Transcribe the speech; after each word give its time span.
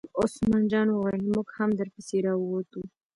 عثمان 0.21 0.63
جان 0.71 0.87
وویل: 0.91 1.21
موږ 1.33 1.47
هم 1.57 1.69
در 1.79 1.87
پسې 1.93 2.17
را 2.25 2.33
ووتو. 2.37 2.81